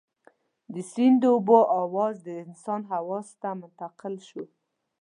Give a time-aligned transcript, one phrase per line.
[0.73, 4.43] د سيند د اوبو اواز د انسان حواسو ته منتقل شو.